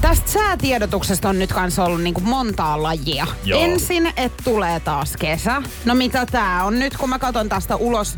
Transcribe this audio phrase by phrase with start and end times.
[0.00, 3.26] Tästä säätiedotuksesta on nyt kanssa ollut niinku montaa lajia.
[3.44, 3.64] Joo.
[3.64, 5.62] Ensin, että tulee taas kesä.
[5.84, 8.16] No mitä tää on nyt, kun mä katson tästä ulos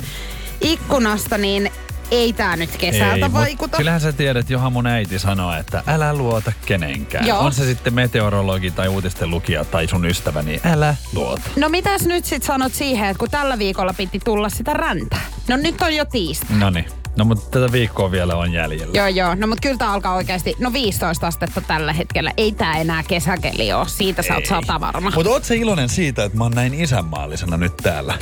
[0.61, 1.73] ikkunasta, niin
[2.11, 3.77] ei tää nyt kesältä mut vaikuta.
[3.77, 7.27] Kyllähän sä tiedät, johon mun äiti sanoo, että älä luota kenenkään.
[7.27, 7.39] Joo.
[7.39, 11.51] On se sitten meteorologi tai uutisten lukija tai sun ystävä, niin älä luota.
[11.57, 15.21] No mitäs nyt sit sanot siihen, että kun tällä viikolla piti tulla sitä räntää?
[15.49, 16.57] No nyt on jo tiistai.
[16.57, 17.00] No niin.
[17.17, 18.99] No mutta tätä viikkoa vielä on jäljellä.
[18.99, 19.35] Joo, joo.
[19.35, 22.33] No mutta kyllä tää alkaa oikeasti, no 15 astetta tällä hetkellä.
[22.37, 23.85] Ei tää enää kesäkeli oo.
[23.85, 25.13] Siitä sä oot sata varma.
[25.15, 28.19] Mutta oot sä iloinen siitä, että mä oon näin isänmaallisena nyt täällä?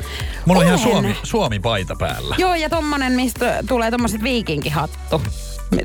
[0.47, 0.93] Mulla on ihan Olen.
[0.93, 2.35] Suomi, Suomi-paita päällä.
[2.39, 5.23] Joo, ja tommonen, mistä tulee tommoset viikinkihattu.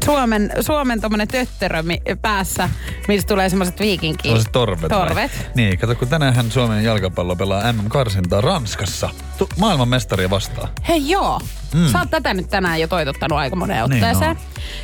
[0.06, 2.70] Suomen, Suomen tommonen töttörö mi- päässä,
[3.08, 4.28] mistä tulee semmoset viikinki...
[4.28, 4.82] Sellaiset torvet.
[4.82, 4.90] vai?
[4.90, 5.32] Torvet.
[5.56, 9.10] Niin, kato kun tänään Suomen jalkapallo pelaa MM-karsintaa Ranskassa.
[9.38, 10.70] Tu- maailmanmestaria vastaan.
[10.88, 11.40] Hei joo,
[11.74, 11.88] mm.
[11.92, 14.32] sä oot tätä nyt tänään jo toitottanut aika moneen Niin otteeseen.
[14.32, 14.38] on.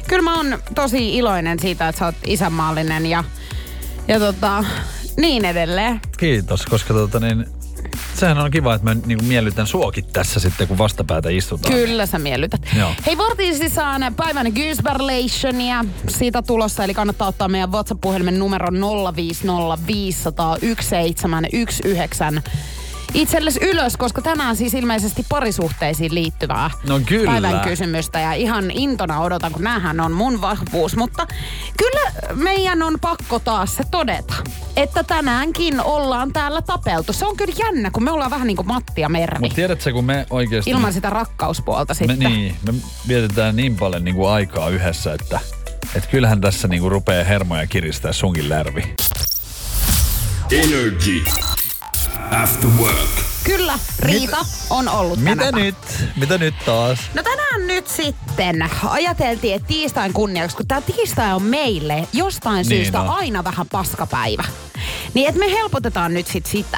[0.08, 3.24] Kyllä mä oon tosi iloinen siitä, että sä oot isänmaallinen ja,
[4.08, 4.64] ja tota,
[5.18, 6.02] niin edelleen.
[6.18, 7.46] Kiitos, koska tota niin,
[8.20, 11.74] sehän on kiva, että mä niinku miellytän suokit tässä sitten, kun vastapäätä istutaan.
[11.74, 12.62] Kyllä sä miellytät.
[12.78, 12.92] Joo.
[13.06, 18.74] Hei, Vortiin sisään päivän Goosberlationia siitä tulossa, eli kannattaa ottaa meidän WhatsApp-puhelimen numero 050501719
[23.14, 27.32] itsellesi ylös, koska tänään siis ilmeisesti parisuhteisiin liittyvää No kyllä.
[27.32, 30.96] päivän kysymystä ja ihan intona odotan, kun näähän on mun vahvuus.
[30.96, 31.28] Mutta
[31.78, 34.34] kyllä meidän on pakko taas se todeta,
[34.76, 37.14] että tänäänkin ollaan täällä tapeltu.
[37.14, 39.40] Se on kyllä jännä, kun me ollaan vähän niin kuin Matti ja Mervi.
[39.40, 40.72] Mutta tiedätkö, kun me oikeasti...
[40.72, 42.20] Ilman sitä rakkauspuolta me, sitten.
[42.20, 42.74] niin, me
[43.08, 45.40] vietetään niin paljon niinku aikaa yhdessä, että
[45.96, 48.96] et kyllähän tässä niinku rupeaa hermoja kiristää sunkin lärvi.
[50.52, 51.24] Energy
[52.32, 53.10] After Work.
[53.44, 54.38] Kyllä, Riita
[54.70, 55.58] on ollut Mitä tänäpä.
[55.60, 55.76] nyt?
[56.16, 57.00] Mitä nyt taas?
[57.14, 62.66] No tänään nyt sitten ajateltiin, että tiistain kunniaksi, kun tämä tiistai on meille jostain Niin
[62.66, 63.10] syystä on.
[63.10, 64.44] aina vähän paskapäivä.
[65.14, 66.78] Niin että me helpotetaan nyt sit sitä.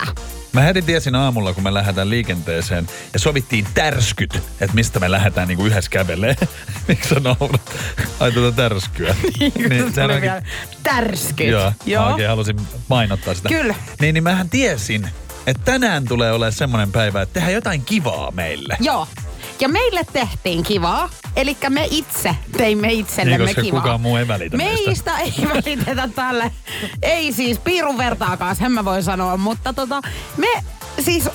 [0.53, 5.47] Mä heti tiesin aamulla, kun me lähdetään liikenteeseen ja sovittiin tärskyt, että mistä me lähdetään
[5.47, 6.35] niinku yhdessä kävelee.
[6.87, 7.71] Miksi sä naurat?
[8.19, 9.15] Ai tuota tärskyä.
[9.39, 9.53] Niin,
[9.93, 10.41] tuli onkin- vielä
[10.83, 11.47] tärskyt.
[11.47, 12.03] Joo, Joo.
[12.03, 13.49] Mä oikein halusin mainottaa sitä.
[13.49, 13.75] Kyllä.
[14.01, 15.07] Niin, niin mähän tiesin,
[15.47, 18.77] että tänään tulee olemaan semmoinen päivä, että tehdään jotain kivaa meille.
[18.79, 19.07] Joo.
[19.59, 21.09] Ja meille tehtiin kivaa.
[21.35, 23.81] Eli me itse teimme itsellemme Niin, koska kivaa.
[23.81, 25.17] kukaan muu ei välitä meistä.
[25.17, 26.51] Ei välitetä tälle.
[27.01, 29.37] Ei siis piirun vertaakaan, sen mä voin sanoa.
[29.37, 30.01] Mutta tota,
[30.37, 30.47] me
[30.99, 31.29] siis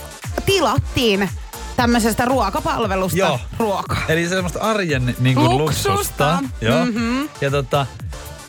[0.47, 1.31] tilattiin
[1.77, 3.41] tämmöisestä ruokapalvelusta Joo.
[3.59, 4.03] ruokaa.
[4.09, 5.91] Eli semmoista arjen niin kuin Luksusta.
[5.93, 6.39] luksusta.
[6.61, 6.85] Joo.
[6.85, 7.29] Mm-hmm.
[7.41, 7.87] Ja tota,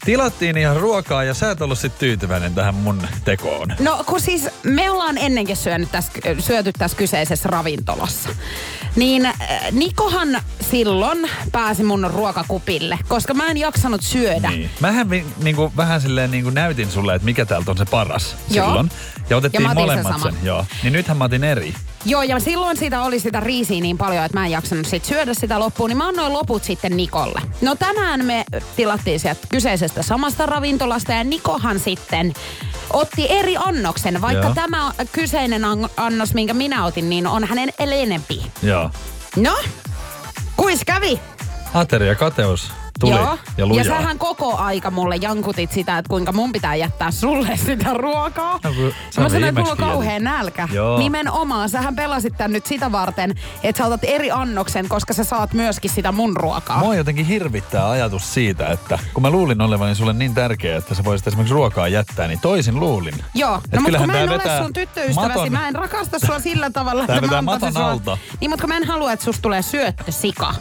[0.08, 3.68] tilattiin ihan ruokaa ja sä et ollut sit tyytyväinen tähän mun tekoon.
[3.80, 8.30] No kun siis me ollaan ennenkin syönyt tässä, syöty tässä kyseisessä ravintolassa.
[8.96, 9.36] Niin äh,
[9.72, 10.42] Nikohan
[10.72, 14.50] silloin pääsi mun ruokakupille, koska mä en jaksanut syödä.
[14.50, 14.70] Niin.
[14.80, 18.66] Mähän vi, niinku, vähän silleen niinku näytin sulle, että mikä täältä on se paras Joo.
[18.68, 18.92] silloin.
[19.30, 20.22] Ja otettiin Ja mä sen molemmat sen.
[20.22, 20.34] saman.
[20.44, 20.66] Joo.
[20.84, 21.74] Niin nythän mä otin eri.
[22.08, 25.34] Joo, ja silloin siitä oli sitä riisiä niin paljon, että mä en jaksanut sit syödä
[25.34, 27.42] sitä loppuun, niin mä annoin loput sitten Nikolle.
[27.62, 28.46] No tänään me
[28.76, 32.34] tilattiin sieltä kyseisestä samasta ravintolasta, ja Nikohan sitten
[32.94, 34.56] otti eri annoksen, vaikka Joo.
[34.56, 38.42] tämä kyseinen an- annos, minkä minä otin, niin on hänen enempi.
[38.64, 38.90] Joo.
[39.36, 39.58] No,
[40.58, 41.20] kuis kävi?
[41.74, 43.38] Ateria kateus tuli Joo.
[43.58, 43.84] ja lujaa.
[43.86, 48.60] ja sähän koko aika mulle jankutit sitä, että kuinka mun pitää jättää sulle sitä ruokaa.
[48.64, 50.68] No, kun sä Mä sanoin, että mulla on kauhean nälkä.
[50.72, 50.98] Joo.
[51.00, 51.70] Nimenomaan.
[51.70, 55.92] Sähän pelasit tän nyt sitä varten, että sä otat eri annoksen, koska sä saat myöskin
[55.92, 56.80] sitä mun ruokaa.
[56.80, 61.04] Mua jotenkin hirvittää ajatus siitä, että kun mä luulin olevani sulle niin tärkeä, että sä
[61.04, 63.14] voisit esimerkiksi ruokaa jättää, niin toisin luulin.
[63.34, 66.40] Joo, Et no mutta kun mä en ole sun tyttöystäväsi, maton- mä en rakasta sua
[66.40, 67.92] sillä tavalla, että mä maton sua...
[67.92, 68.18] alta.
[68.42, 70.54] Niin, mutta kun mä en halua, että susta tulee syöttö sika.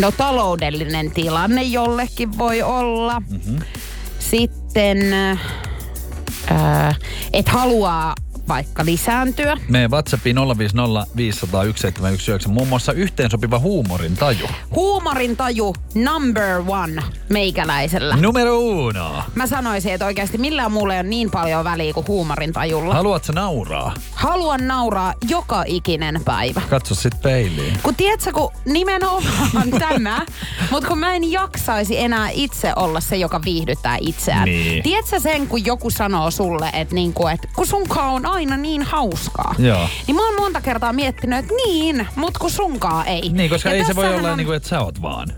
[0.00, 3.20] no taloudellinen tilanne jollekin voi olla.
[3.20, 3.58] Mm-hmm.
[4.18, 5.12] Sitten,
[6.50, 6.92] öö,
[7.32, 8.14] että haluaa
[8.48, 9.56] vaikka lisääntyä.
[9.68, 12.48] Me WhatsAppiin 050 500 1719.
[12.48, 14.46] Muun muassa yhteensopiva huumorin taju.
[14.74, 18.16] Huumorin taju number one meikäläisellä.
[18.16, 19.22] Numero uno.
[19.34, 22.94] Mä sanoisin, että oikeasti millään muulla ei ole niin paljon väliä kuin huumorin tajulla.
[22.94, 23.94] Haluatko nauraa?
[24.14, 26.60] Haluan nauraa joka ikinen päivä.
[26.70, 27.78] Katso sit peiliin.
[27.82, 30.26] Kun tiedätkö, kun nimenomaan tämä,
[30.70, 34.44] mutta kun mä en jaksaisi enää itse olla se, joka viihdyttää itseään.
[34.44, 34.82] Niin.
[34.82, 39.54] Tiedätkö sen, kun joku sanoo sulle, että niinku, et, kun sunkaan on aina niin hauskaa.
[39.58, 39.88] Joo.
[40.06, 43.28] Niin mä oon monta kertaa miettinyt, että niin, mutta kun sunkaan ei.
[43.28, 45.28] Niin, koska Ja ei se voi olla on- niin kuin, että sä oot vaan.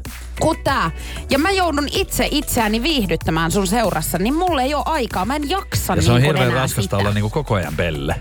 [0.40, 0.90] kun tää.
[1.30, 5.24] Ja mä joudun itse itseäni viihdyttämään sun seurassa, niin mulle ei ole aikaa.
[5.24, 6.96] Mä en jaksa Ja se on niin hirveän raskasta sitä.
[6.96, 8.14] olla niin kuin koko ajan pelle.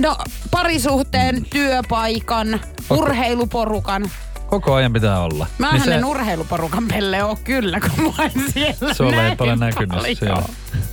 [0.00, 0.16] No,
[0.50, 2.60] parisuhteen, työpaikan,
[2.90, 4.10] urheiluporukan.
[4.50, 5.46] Koko ajan pitää olla.
[5.58, 9.58] Mä Niin niin en urheiluporukan pelle oo kyllä, kun mä en siellä Sulla ei paljon
[9.58, 10.42] näkynyt siellä.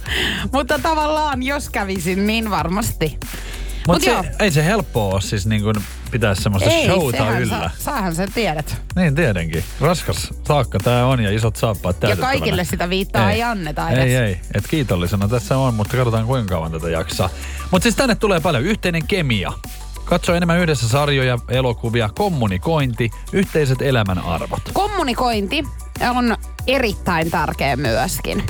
[0.54, 3.18] Mutta tavallaan, jos kävisin, niin varmasti.
[3.88, 5.75] Mutta Mut se, ei se helppoa ole siis niin kuin
[6.12, 7.71] pitää semmoista Ei, showta sehän yllä.
[7.77, 8.81] Sä, sähän sen tiedät.
[8.95, 9.63] Niin tietenkin.
[9.81, 14.04] Raskas taakka tää on ja isot saappaat Ja kaikille sitä viittaa ei, anneta edes.
[14.04, 14.39] Ei, ei.
[14.54, 17.30] Et kiitollisena tässä on, mutta katsotaan kuinka kauan tätä jaksaa.
[17.71, 19.54] Mutta siis tänne tulee paljon yhteinen kemia.
[20.09, 24.62] Katso enemmän yhdessä sarjoja, elokuvia, kommunikointi, yhteiset elämän arvot.
[24.74, 25.63] Kommunikointi
[26.15, 26.38] on
[26.68, 28.44] erittäin tärkeä myöskin.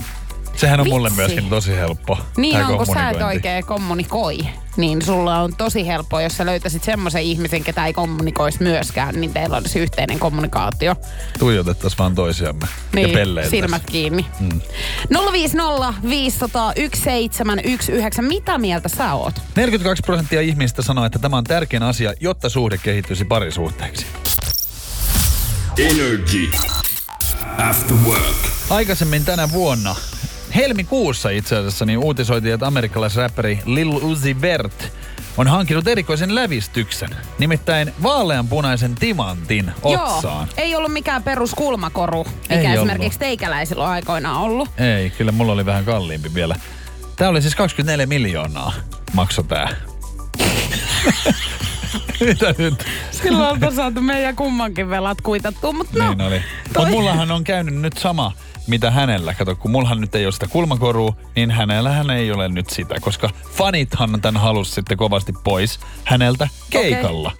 [0.57, 1.21] Sehän on mulle Vitsi.
[1.21, 2.17] myöskin tosi helppo.
[2.37, 4.37] Niin on, kun sä et oikein kommunikoi.
[4.77, 9.33] Niin sulla on tosi helppoa, jos sä löytäisit semmoisen ihmisen, ketä ei kommunikoisi myöskään, niin
[9.33, 10.95] teillä olisi yhteinen kommunikaatio.
[11.39, 13.63] Tuijotettaisiin vaan toisiamme ja Niin, pelleiltäisiin.
[13.63, 14.25] silmät kiinni.
[14.39, 14.61] Mm.
[15.31, 18.21] 050 500 1719.
[18.21, 19.35] Mitä mieltä sä oot?
[19.55, 24.05] 42 prosenttia ihmistä sanoo, että tämä on tärkein asia, jotta suhde kehittyisi parisuhteeksi.
[25.77, 26.51] Energy.
[27.69, 28.35] After work.
[28.69, 29.95] Aikaisemmin tänä vuonna,
[30.55, 34.91] helmikuussa itse asiassa, niin uutisoitiin, että amerikkalaisräppäri Lil Uzi Vert
[35.37, 37.09] on hankinut erikoisen lävistyksen.
[37.39, 40.47] Nimittäin vaaleanpunaisen timantin otsaan.
[40.47, 44.69] Joo, ei ollut mikään peruskulmakoru, mikä Ei esimerkiksi teikäläisillä on aikoinaan ollut.
[44.77, 46.55] Ei, kyllä mulla oli vähän kalliimpi vielä.
[47.15, 48.73] Tää oli siis 24 miljoonaa
[49.13, 49.69] makso tää.
[52.25, 52.85] Mitä nyt?
[53.11, 56.09] Silloin on saatu meidän kummankin velat kuitattua, mutta no.
[56.09, 56.39] niin oli.
[56.39, 56.43] toi-
[56.85, 58.31] Mutta mullahan on käynyt nyt sama,
[58.67, 59.33] mitä hänellä.
[59.33, 63.29] Kato, kun mullahan nyt ei ole sitä kulmakorua, niin hänellähän ei ole nyt sitä, koska
[63.53, 67.31] fanithan tän halus sitten kovasti pois häneltä keikalla.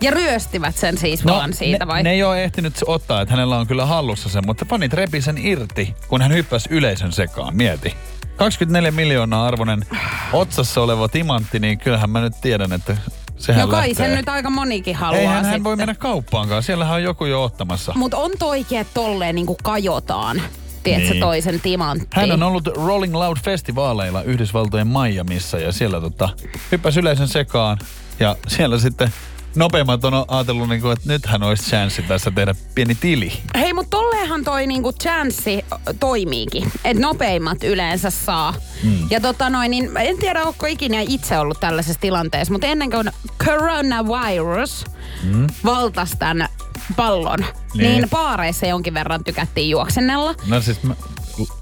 [0.00, 2.02] Ja ryöstivät sen siis no, vaan siitä ne, vai?
[2.02, 5.38] ne ei ole ehtinyt ottaa, että hänellä on kyllä hallussa sen, mutta fanit repi sen
[5.38, 7.56] irti, kun hän hyppäsi yleisön sekaan.
[7.56, 7.94] Mieti.
[8.36, 9.86] 24 miljoonaa arvoinen
[10.32, 12.96] otsassa oleva timantti, niin kyllähän mä nyt tiedän, että
[13.38, 14.06] sehän no kai lähtee.
[14.06, 15.50] sen nyt aika monikin haluaa Eihän sitten.
[15.52, 17.92] hän voi mennä kauppaankaan, siellähän on joku jo ottamassa.
[17.96, 20.42] Mutta on toikin, että tolleen niinku kajotaan.
[20.82, 21.20] Tiedätkö, Niin.
[21.20, 22.08] toisen timanttiin.
[22.20, 26.28] Hän on ollut Rolling Loud festivaaleilla Yhdysvaltojen Miamiissa ja siellä tota,
[26.72, 27.78] hyppäsi yleisön sekaan
[28.20, 29.12] ja siellä sitten
[29.56, 33.32] nopeimmat on ajatellut, niin kuin, että nythän olisi chanssi tässä tehdä pieni tili.
[33.58, 36.72] Hei, mutta tolleenhan toi niinku chanssi ö, toimiikin.
[36.84, 38.54] Että nopeimmat yleensä saa.
[38.82, 39.06] Mm.
[39.10, 43.10] Ja tota noin, niin en tiedä, onko ikinä itse ollut tällaisessa tilanteessa, mutta ennen kuin
[43.44, 44.84] coronavirus
[45.22, 45.46] mm.
[45.64, 46.48] valtasi tämän
[46.96, 47.48] pallon, Niin.
[47.74, 47.92] niin.
[47.92, 50.34] niin paareissa jonkin verran tykättiin juoksennella.
[50.46, 50.94] No siis mä,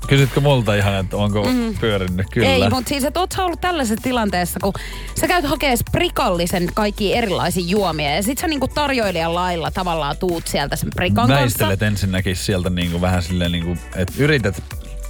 [0.08, 1.74] kysytkö multa ihan, että onko mm.
[1.80, 2.26] pyörinyt?
[2.32, 2.48] Kyllä.
[2.48, 4.72] Ei, mutta siis, että oot sä ollut tällaisessa tilanteessa, kun
[5.20, 10.46] sä käyt hakee sprikallisen kaikki erilaisia juomia ja sit sä niinku tarjoilijan lailla tavallaan tuut
[10.46, 11.40] sieltä sen prikan kanssa.
[11.40, 14.62] Väistelet ensinnäkin sieltä niin kuin vähän silleen, niin kuin, että yrität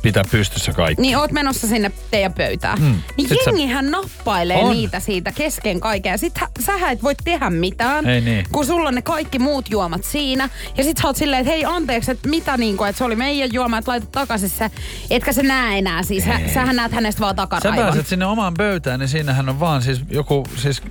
[0.05, 1.03] pitää pystyssä kaikki.
[1.03, 2.79] Niin oot menossa sinne teidän pöytään.
[2.79, 2.89] Hmm.
[2.89, 3.03] Mm.
[3.17, 4.71] Niin Sit sä- jengihän nappailee On.
[4.73, 6.11] niitä siitä kesken kaiken.
[6.11, 6.35] Ja sit
[6.67, 8.45] sähän et voi tehdä mitään, Ei niin.
[8.53, 10.49] kun sulla on ne kaikki muut juomat siinä.
[10.77, 13.51] Ja sit sä oot silleen, että hei anteeksi, että mitä niinku, että se oli meidän
[13.53, 14.71] juoma, että laita takaisin se.
[15.11, 16.25] Etkä sä näe enää siis.
[16.25, 17.85] Hä, sähän näet hänestä vaan Sä takaraivon.
[17.85, 20.83] pääset sinne omaan pöytään, niin siinähän on vaan siis joku siis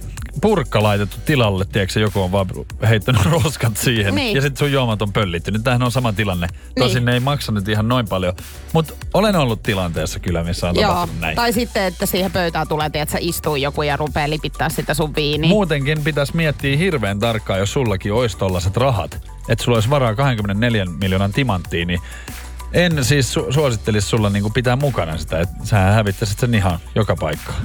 [0.41, 2.47] purkka laitettu tilalle, tiedätkö, joku on vaan
[2.89, 4.15] heittänyt roskat siihen.
[4.15, 4.35] Niin.
[4.35, 5.63] Ja sitten sun juomat on pöllittynyt.
[5.63, 6.47] Tämähän on sama tilanne.
[6.79, 7.05] Tosin Niin.
[7.05, 8.33] ne ei maksa nyt ihan noin paljon.
[8.73, 11.35] Mutta olen ollut tilanteessa kyllä, missä on Joo, tapahtunut näin.
[11.35, 15.15] tai sitten, että siihen pöytään tulee, että sä istuu joku ja rupeaa lipittää sitä sun
[15.15, 15.49] viiniä.
[15.49, 19.19] Muutenkin pitäisi miettiä hirveän tarkkaan, jos sullakin olisi tollaset rahat.
[19.49, 21.99] Että sulla olisi varaa 24 miljoonan timanttiin, niin
[22.73, 25.39] en siis su- suosittelisi sulla niinku pitää mukana sitä.
[25.39, 27.57] Että sähän hävittäisit sen ihan joka paikkaan.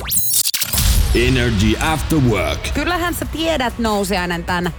[1.15, 2.61] Energy After Work.
[2.75, 4.73] Kyllähän sä tiedät nousiainen tämän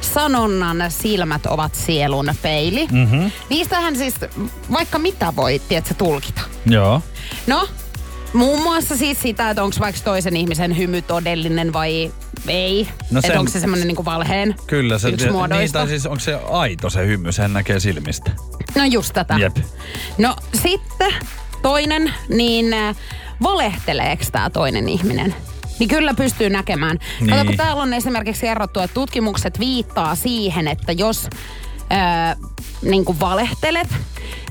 [0.00, 2.86] sanonnan silmät ovat sielun peili.
[2.86, 2.96] Mhm.
[2.98, 3.30] Mm-hmm.
[3.50, 4.14] Niistähän siis
[4.72, 6.40] vaikka mitä voi, tiedätkö, tulkita.
[6.66, 7.02] Joo.
[7.46, 7.68] No,
[8.32, 12.12] muun muassa siis sitä, että onko vaikka toisen ihmisen hymy todellinen vai
[12.48, 12.88] ei.
[13.10, 15.26] No sen- että onko se semmoinen niinku valheen Kyllä se, yksi
[15.58, 18.30] niin, tai siis onko se aito se hymy, sen näkee silmistä.
[18.74, 19.34] No just tätä.
[19.38, 19.56] Jep.
[20.18, 21.12] No sitten
[21.62, 22.96] toinen, niin äh,
[23.42, 25.34] valehteleeko tämä toinen ihminen?
[25.80, 26.96] Niin kyllä pystyy näkemään.
[27.20, 27.30] Niin.
[27.30, 27.46] Kato, Niin.
[27.46, 31.28] kun täällä on esimerkiksi kerrottu, että tutkimukset viittaa siihen, että jos
[31.90, 32.36] ää,
[32.82, 33.88] niin kuin valehtelet,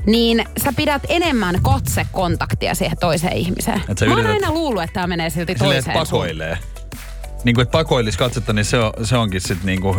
[0.06, 3.82] niin sä pidät enemmän katsekontaktia siihen toiseen ihmiseen.
[3.88, 6.58] Et Mä oon aina luullut, että tämä menee silti Silleen, toiseen että pakoilee.
[7.44, 9.96] Niin kuin, että pakoilisi katsetta, niin se, on, se onkin sitten niinku,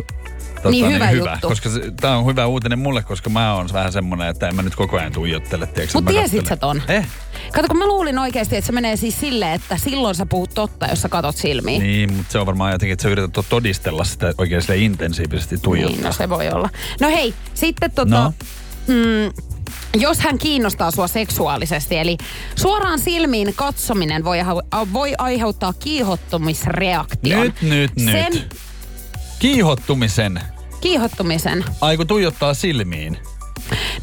[0.62, 1.32] tota, Niin, hyvä hyvä.
[1.32, 1.48] juttu.
[1.48, 1.70] Koska
[2.02, 4.98] tämä on hyvä uutinen mulle, koska mä oon vähän semmonen, että en mä nyt koko
[4.98, 5.68] ajan tuijottele.
[5.68, 6.82] tiedätkö, Mut että mä tiesit sä ton?
[6.88, 7.08] Eh?
[7.54, 10.86] Kato, kun mä luulin oikeasti, että se menee siis silleen, että silloin sä puhut totta,
[10.86, 11.84] jos sä katot silmiin.
[11.84, 15.58] Niin, mutta se on varmaan jotenkin, että sä yrität to- todistella sitä oikein sille intensiivisesti
[15.58, 15.96] tuijottaa.
[15.96, 16.70] Niin, no se voi olla.
[17.02, 18.24] No hei, sitten tota...
[18.24, 18.34] No.
[18.88, 19.34] Mm,
[20.00, 22.18] jos hän kiinnostaa sua seksuaalisesti, eli
[22.56, 24.38] suoraan silmiin katsominen voi,
[24.94, 27.42] voi aiheuttaa kiihottumisreaktion.
[27.42, 28.12] Nyt, nyt, nyt.
[28.12, 28.44] Sen
[29.40, 30.42] Kiihottumisen.
[30.82, 31.66] Kiihottumisen.
[31.82, 33.18] Aiku tuijottaa silmiin.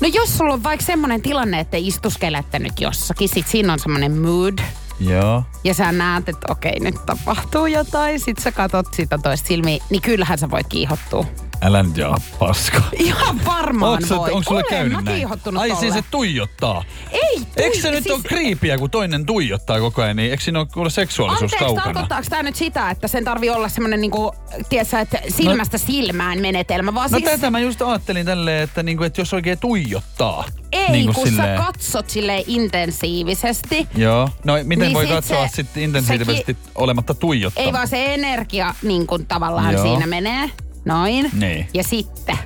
[0.00, 4.18] No jos sulla on vaikka semmoinen tilanne, että istuskelette nyt jossakin, sit siinä on semmoinen
[4.18, 4.58] mood,
[5.00, 5.42] Joo.
[5.64, 10.02] ja sä näet, että okei, nyt tapahtuu jotain, sit sä katot sitä toista silmiin, niin
[10.02, 11.26] kyllähän sä voit kiihottua.
[11.62, 12.82] Älä nyt jaa paska.
[12.98, 14.32] Ihan varmaan Onko, voit.
[14.32, 15.26] onko sulle Olen käynyt näin?
[15.30, 15.36] Ai
[15.68, 15.74] tolle.
[15.80, 16.84] siis se tuijottaa.
[17.12, 20.42] Ei, tui- Eikö se nyt siis- ole kriipiä, kun toinen tuijottaa koko ajan, niin eikö
[20.42, 21.84] siinä ole kuule seksuaalisuus Anteeksi, kaukana?
[21.84, 24.32] tarkoittaako tämä nyt sitä, että sen tarvii olla semmoinen niinku,
[24.68, 27.30] tiedätkö, että silmästä silmään menetelmä, vaan No siis...
[27.30, 30.44] tätä mä just ajattelin tälleen, että, niinku, että jos oikein tuijottaa.
[30.72, 33.86] Ei, niinku kun silleen- sä katsot silleen intensiivisesti.
[33.96, 34.28] Joo.
[34.44, 37.64] No miten Niin voi sit katsoa se- sitten intensiivisesti olematta tuijottaa?
[37.64, 39.82] Ei vaan se energia niin kuin tavallaan Joo.
[39.82, 40.50] siinä menee.
[40.88, 41.30] Noin.
[41.32, 41.68] Niin.
[41.74, 42.38] Ja sitten,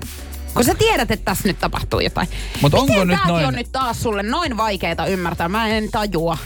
[0.54, 2.28] kun sä tiedät, että tässä nyt tapahtuu jotain.
[2.62, 5.48] Mut onko nyt noin- on nyt taas sulle noin vaikeeta ymmärtää?
[5.48, 6.38] Mä en tajua.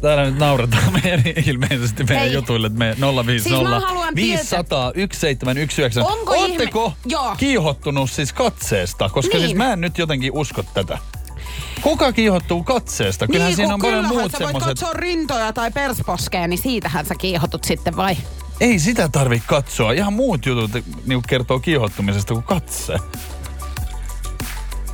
[0.00, 2.32] Täällä nyt nauretaan meidän ilmeisesti meidän Ei.
[2.32, 6.04] jutuille, että me 050 Siis mä haluan 500 1719.
[6.04, 7.34] Onko Ootteko ihme- Joo.
[7.36, 9.08] kiihottunut siis katseesta?
[9.08, 9.46] Koska Niin.
[9.46, 10.98] siis mä en nyt jotenkin usko tätä.
[11.82, 13.26] Kuka kiihottuu katseesta?
[13.26, 14.68] Kyllähän niin, siinä on paljon kyllähän muut sä voit semmoiset...
[14.68, 18.16] katsoa rintoja tai persposkea, niin siitähän sä kiihotut sitten vai?
[18.62, 19.92] Ei sitä tarvi katsoa.
[19.92, 20.70] Ihan muut jutut
[21.06, 22.96] niin kertoo kiihottumisesta kuin katse.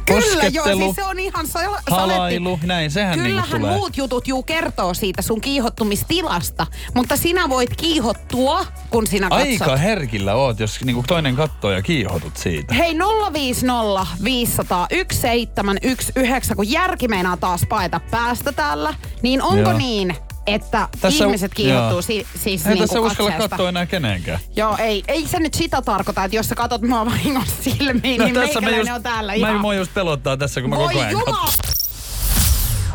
[0.07, 1.91] Kyllä joo, siis se on ihan sa- saletti.
[1.91, 3.77] halailu, näin, sehän niinku Kyllähän tulee.
[3.77, 9.49] muut jutut juu kertoo siitä sun kiihottumistilasta, mutta sinä voit kiihottua, kun sinä katsot.
[9.63, 12.75] Aika herkillä oot, jos niinku toinen katsoo ja kiihotut siitä.
[12.75, 12.95] Hei
[13.33, 19.79] 050 500 1719, kun järki meinaa taas paeta päästä täällä, niin onko Joo.
[19.79, 20.17] niin,
[20.55, 24.39] että Tässä- ihmiset kiihottuu si- siis Ei niinku tässä uskalla katsoa enää kenenkään.
[24.57, 28.35] Joo, ei, ei se nyt sitä tarkoita, että jos sä katot mua vahingossa silmiin, niin
[28.39, 29.61] meikäläinen on täällä mä, ihan...
[29.61, 31.53] mua just pelottaa tässä, kun mä Voi koko ajan jumala!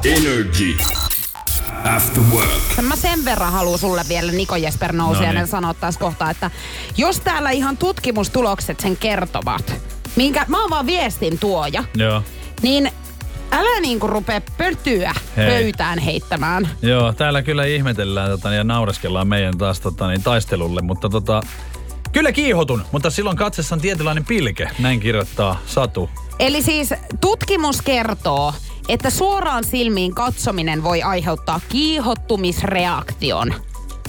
[0.06, 0.78] Energy
[1.96, 2.52] After Work.
[2.82, 5.48] Mä sen verran haluan sulle vielä Niko Jesper Nousiainen Noniin.
[5.48, 6.52] sanoa tässä kohtaa, että
[6.98, 9.74] jos täällä ihan tutkimustulokset sen kertovat,
[10.16, 12.24] minkä mä oon vaan viestin tuoja, Joo.
[12.62, 12.92] niin
[13.54, 15.48] älä niinku rupee pötyä Hei.
[15.48, 16.70] pöytään heittämään.
[16.82, 21.42] Joo, täällä kyllä ihmetellään tota, ja naureskellaan meidän taas tota, niin, taistelulle, mutta tota,
[22.12, 26.10] kyllä kiihotun, mutta silloin katsessa on tietynlainen pilke, näin kirjoittaa Satu.
[26.40, 28.54] Eli siis tutkimus kertoo,
[28.90, 33.54] että suoraan silmiin katsominen voi aiheuttaa kiihottumisreaktion.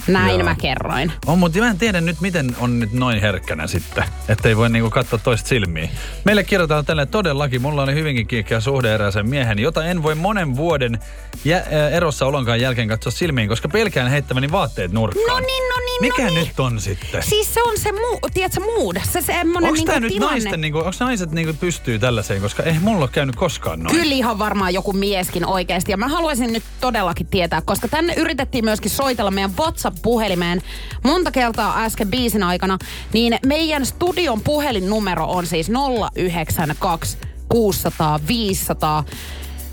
[0.06, 0.44] Näin Joo.
[0.48, 1.12] mä kerroin.
[1.26, 4.70] On, mutta mä en tiedä nyt, miten on nyt noin herkkänä sitten, että ei voi
[4.70, 5.90] niinku katsoa toista silmiin.
[6.24, 10.56] Meille kirjoitetaan tälle todellakin, mulla oli hyvinkin kiikkeä suhde erääseen miehen, jota en voi monen
[10.56, 10.98] vuoden
[11.44, 15.26] jä, ä, erossa olonkaan jälkeen katsoa silmiin, koska pelkään heittämäni vaatteet nurkkaan.
[15.28, 16.46] No niin, no niin, Mikä no niin.
[16.48, 17.22] nyt on sitten?
[17.22, 18.96] Siis se on se, muu, tiedätkö, mood.
[19.12, 20.34] Se semmonen Onko niinku nyt tilanne.
[20.34, 23.96] naisten, niinku, onko naiset niinku pystyy tällaiseen, koska ei mulla ole käynyt koskaan noin.
[23.96, 25.90] Kyllä ihan varmaan joku mieskin oikeasti.
[25.92, 29.50] Ja mä haluaisin nyt todellakin tietää, koska tänne yritettiin myöskin soitella meidän
[29.94, 30.62] WhatsApp-puhelimeen
[31.04, 32.78] monta kertaa äsken biisin aikana.
[33.12, 35.70] Niin meidän studion puhelinnumero on siis
[36.16, 39.04] 092 600 500.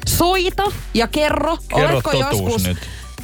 [0.08, 0.64] Soita
[0.94, 2.78] ja kerro, Kerro oletko joskus nyt.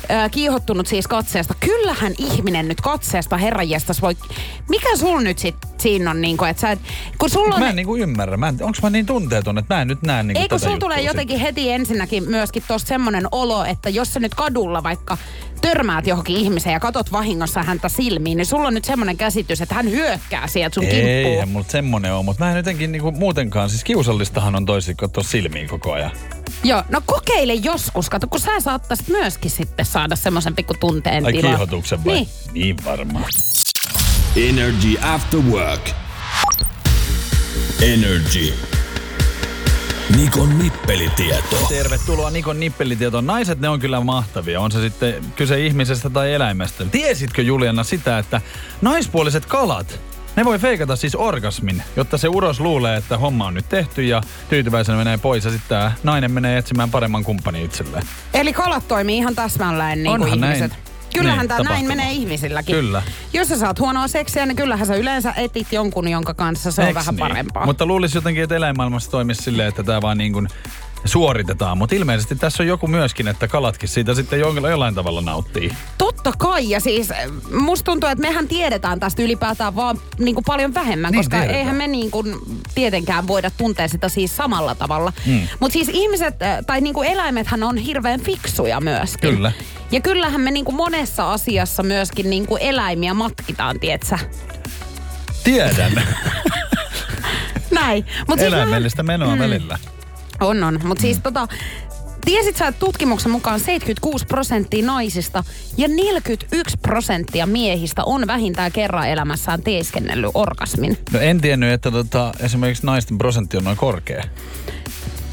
[0.09, 1.53] ää, kiihottunut siis katseesta.
[1.59, 4.17] Kyllähän ihminen nyt katseesta herranjestas voi...
[4.69, 6.79] Mikä sul nyt sit siinä on niinku, että sä et...
[7.17, 7.61] Kun sulla on...
[7.61, 8.37] Mä en niinku ymmärrä.
[8.37, 10.97] Mä en, onks mä niin tunteeton, että mä en nyt näe niinku Eikö sulla tulee
[10.97, 11.09] siinä?
[11.11, 15.17] jotenkin heti ensinnäkin myöskin tosta semmonen olo, että jos sä nyt kadulla vaikka
[15.61, 19.75] törmäät johonkin ihmiseen ja katot vahingossa häntä silmiin, niin sulla on nyt semmonen käsitys, että
[19.75, 21.05] hän hyökkää sieltä sun kimppuun.
[21.07, 25.23] Eihän mulla semmonen ole, mutta mä en jotenkin niinku muutenkaan, siis kiusallistahan on toisin katsoa
[25.23, 26.11] silmiin koko ajan.
[26.63, 28.09] Joo, no kokeile joskus.
[28.09, 31.49] Kato, kun sä saattaisit myöskin sitten saada semmoisen pikku tunteen Ai tila.
[31.49, 32.13] kiihotuksen vai?
[32.15, 32.27] Niin.
[32.53, 33.25] niin varmaan.
[34.35, 35.89] Energy After Work.
[37.81, 38.53] Energy.
[40.17, 41.55] Nikon nippelitieto.
[41.69, 43.27] Tervetuloa Nikon nippelitietoon.
[43.27, 44.61] Naiset, ne on kyllä mahtavia.
[44.61, 46.85] On se sitten kyse ihmisestä tai eläimestä.
[46.85, 48.41] Tiesitkö Juliana sitä, että
[48.81, 49.99] naispuoliset kalat,
[50.35, 54.21] ne voi feikata siis orgasmin, jotta se uros luulee, että homma on nyt tehty ja
[54.49, 58.03] tyytyväisenä menee pois ja sitten tämä nainen menee etsimään paremman kumppanin itselleen.
[58.33, 60.71] Eli kalat toimii ihan täsmälleen niin kuin Onhan näin.
[61.17, 62.75] Kyllähän Niin, tämä näin menee ihmisilläkin.
[62.75, 63.03] Kyllä.
[63.33, 66.87] Jos sä saat huonoa seksiä, niin kyllähän sä yleensä etit jonkun, jonka kanssa se on
[66.87, 67.19] Eiks vähän niin?
[67.19, 67.65] parempaa.
[67.65, 70.47] Mutta luulisi jotenkin, että eläinmaailmassa toimisi silleen, että tämä vaan niin kuin
[71.05, 71.77] suoritetaan.
[71.77, 75.71] Mutta ilmeisesti tässä on joku myöskin, että kalatkin siitä sitten jollain, jollain tavalla nauttii.
[75.97, 77.17] Totta kai, ja siis äh,
[77.51, 81.59] musta tuntuu, että mehän tiedetään tästä ylipäätään vaan niin kuin paljon vähemmän, Niin, koska tiedetään.
[81.59, 82.35] eihän me niin kuin
[82.75, 85.13] tietenkään voida tuntea sitä siis samalla tavalla.
[85.25, 85.47] Mm.
[85.59, 89.35] Mutta siis ihmiset, äh, tai niin kuin eläimethän on hirveän fiksuja myöskin.
[89.35, 89.51] Kyllä.
[89.91, 94.19] Ja kyllähän me niin kuin monessa asiassa myöskin niin kuin eläimiä matkitaan, tietsä?
[95.43, 95.91] Tiedän.
[97.71, 98.05] Näin.
[98.27, 99.41] Mut siis Eläimellistä menoa mm.
[99.41, 99.79] välillä.
[100.39, 100.79] On, on.
[100.83, 101.47] Mutta siis tota,
[102.25, 105.43] tiesit sä, että tutkimuksen mukaan 76 prosenttia naisista
[105.77, 110.97] ja 41 prosenttia miehistä on vähintään kerran elämässään teeskennellyt orgasmin.
[111.13, 114.23] No en tiennyt, että tota, esimerkiksi naisten prosentti on noin korkea.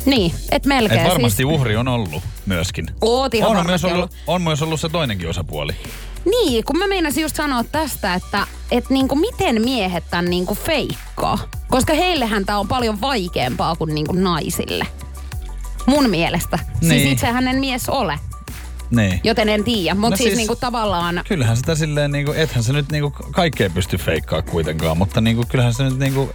[0.07, 1.01] Niin, et melkein.
[1.01, 2.87] Et varmasti siis, uhri on ollut myöskin.
[3.01, 4.25] Oot ihan on, varmasti myös ollut, ollut.
[4.27, 5.73] on myös ollut se toinenkin osapuoli.
[6.25, 11.39] Niin, kun mä meinasin just sanoa tästä, että et niinku miten miehet tän niinku feikkaa.
[11.71, 14.87] Koska heillehän tää on paljon vaikeampaa kuin niinku naisille.
[15.87, 16.59] Mun mielestä.
[16.81, 17.09] Siis Niin.
[17.13, 18.19] itsehän en mies ole,
[18.91, 19.21] Niin.
[19.25, 19.95] joten en tiedä.
[19.95, 21.21] Mutta No siis, siis- niinku tavallaan...
[21.29, 25.75] Kyllähän sitä silleen, niinku, ethän se nyt niinku kaikkea pysty feikkaa kuitenkaan, mutta niinku, kyllähän
[25.75, 26.31] se nyt niinku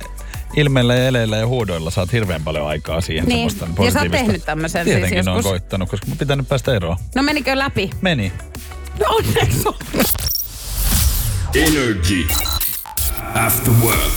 [0.56, 3.52] ilmeillä ja eleillä ja huudoilla saat hirveän paljon aikaa siihen Niin.
[3.52, 4.18] semmoista Ja sä oot positiivista.
[4.26, 5.46] tehnyt tämmösen siis Tietenkin joskus.
[5.46, 6.98] on koittanut, koska mä pitänyt päästä eroon.
[7.16, 7.90] No menikö läpi?
[8.02, 8.32] Meni.
[9.00, 9.76] No onneksi on.
[11.56, 12.28] Energy.
[13.46, 14.14] After Work.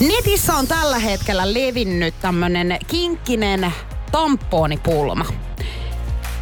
[0.00, 3.72] Netissä on tällä hetkellä levinnyt tämmönen kinkkinen
[4.12, 5.24] tamponipulma.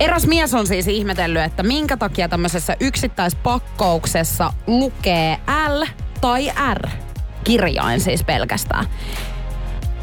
[0.01, 5.85] Eräs mies on siis ihmetellyt, että minkä takia tämmöisessä yksittäispakkauksessa lukee L
[6.21, 6.89] tai R.
[7.45, 8.87] Kirjain siis pelkästään.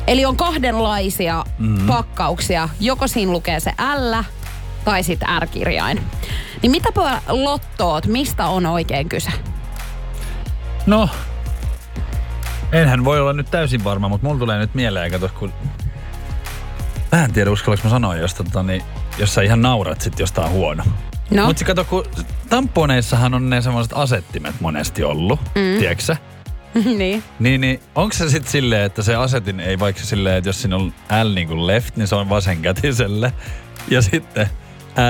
[0.08, 1.88] Eli on kahdenlaisia mm.
[1.88, 2.70] pakkauksia.
[2.80, 4.24] Joko siinä lukee se L
[4.86, 6.02] tai sitten R-kirjain.
[6.66, 9.32] Niin mitäpä lottoot, mistä on oikein kyse?
[10.86, 11.10] No,
[12.72, 15.54] enhän voi olla nyt täysin varma, mutta mulla tulee nyt mieleen, kato kun...
[17.12, 18.84] Mä en tiedä, uskallanko mä sanoa, jos, tota, niin,
[19.18, 20.84] jos sä ihan naurat sit jostain huono.
[21.32, 21.46] No.
[21.46, 22.06] Mutta kato, kun
[22.50, 25.80] tamponeissahan on ne semmoiset asettimet monesti ollut, mm.
[25.80, 26.16] tiedätkö
[26.98, 27.24] niin.
[27.40, 30.76] Niin, niin onko se sitten silleen, että se asetin ei vaikka silleen, että jos siinä
[30.76, 33.34] on L niin kuin left, niin se on vasenkätiselle.
[33.90, 34.50] Ja sitten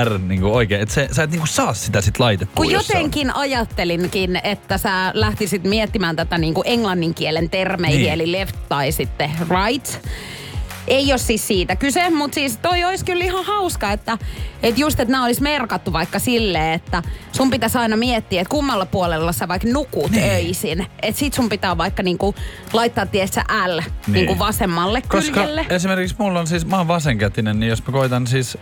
[0.04, 0.80] R niin kuin oikein.
[0.82, 2.82] Että se, sä et niin kuin saa sitä sitten laitettua, Kun se on.
[2.88, 8.12] jotenkin ajattelinkin, että sä lähtisit miettimään tätä niin kuin englannin kielen termeihin, Niin.
[8.12, 10.06] eli left tai sitten right.
[10.88, 14.18] Ei ole siis siitä kyse, mutta siis toi olisi kyllä ihan hauska, että,
[14.62, 18.86] että just, että nämä olisi merkattu vaikka silleen, että sun pitäisi aina miettiä, että kummalla
[18.86, 20.30] puolella sä vaikka nukut niin.
[20.30, 20.86] öisin.
[21.02, 22.34] Että sit sun pitää vaikka niinku
[22.72, 24.12] laittaa tiessä L niin.
[24.12, 25.66] niinku vasemmalle Koska kyljelle.
[25.70, 28.58] esimerkiksi mulla on siis, mä oon vasenkätinen, niin jos mä koitan siis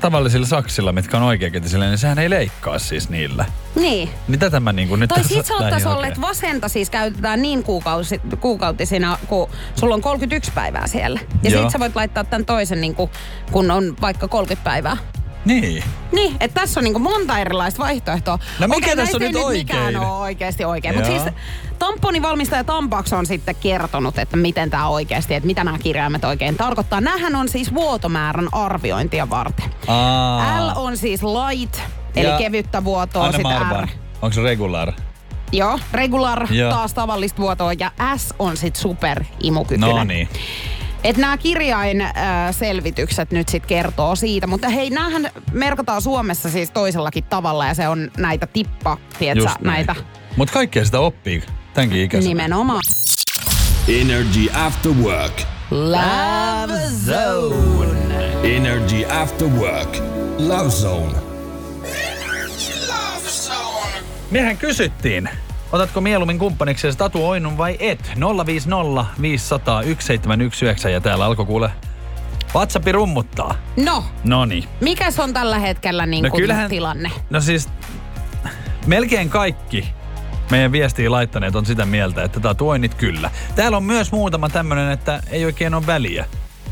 [0.00, 3.44] tavallisilla saksilla, mitkä on oikeakätisillä, niin sehän ei leikkaa siis niillä.
[3.76, 4.10] Niin.
[4.28, 8.20] Niin tätä mä niinku nyt Tai sit lähdin olla, että vasenta siis käytetään niin kuukausi,
[8.40, 11.20] kuukautisina, kun sulla on 31 päivää siellä.
[11.42, 11.62] Ja Joo.
[11.62, 13.10] sit sä voit laittaa tämän toisen, niin kun,
[13.52, 14.96] kun on vaikka 30 päivää.
[15.44, 15.84] Niin.
[16.12, 18.38] Niin, että tässä on niinku monta erilaista vaihtoehtoa.
[18.58, 19.98] No mikä Okei, tässä on nyt ei mikään oikein?
[19.98, 20.94] ole oikeasti oikein.
[20.94, 21.22] Mutta siis
[21.78, 27.00] tamponivalmistaja Tampax on sitten kertonut, että miten tämä oikeasti, että mitä nämä kirjaimet oikein tarkoittaa.
[27.00, 29.66] Nämähän on siis vuotomäärän arviointia varten.
[29.86, 30.66] Aa.
[30.66, 31.80] L on siis light,
[32.16, 33.86] eli Ja kevyttä vuotoa, sitten R.
[34.22, 34.92] Onko se regular?
[35.52, 36.70] Joo, regular, Joo.
[36.70, 39.90] taas tavallista vuotoa ja S on sitten super imukykyinen.
[39.90, 40.28] No niin.
[41.04, 47.66] Et nämä kirjainselvitykset nyt sitten kertoo siitä, mutta hei, näähän merkataan Suomessa siis toisellakin tavalla
[47.66, 49.94] ja se on näitä tippa, tietsä, näitä
[50.36, 51.42] Mut kaikkea sitä oppii
[51.74, 52.28] tämänkin ikäisenä.
[52.28, 52.80] nimenomaan.
[53.88, 55.42] Energy After Work.
[55.70, 58.56] Love Zone.
[58.56, 59.96] Energy After Work.
[60.38, 61.12] Love Zone.
[64.30, 65.30] Mehän kysyttiin,
[65.72, 68.12] otatko mieluummin kumppaniksi Tatu Oinun vai et?
[68.46, 71.70] 050 500 1719 ja täällä alkoi kuule
[72.54, 73.54] WhatsAppi rummuttaa.
[73.76, 74.68] No, Noni.
[74.80, 77.10] mikäs on tällä hetkellä niin No kyllähän- tilanne?
[77.30, 77.68] No siis
[78.86, 79.88] melkein kaikki
[80.50, 83.30] meidän viestiä laittaneet on sitä mieltä, että tatuoinnit kyllä.
[83.56, 86.24] Täällä on myös muutama tämmönen, että ei oikein ole väliä.